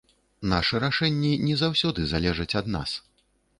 Нашы 0.53 0.79
рашэнні 0.83 1.33
не 1.45 1.55
заўсёды 1.63 1.99
залежаць 2.17 2.51
ад 2.65 2.75
нас. 2.77 2.99